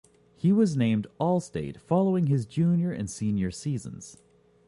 He 0.35 0.51
was 0.51 0.75
named 0.75 1.05
All-State 1.19 1.79
following 1.79 2.25
his 2.25 2.47
junior 2.47 2.91
and 2.91 3.07
senior 3.07 3.51
seasons. 3.51 4.17